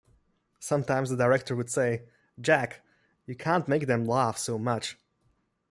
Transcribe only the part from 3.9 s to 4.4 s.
laugh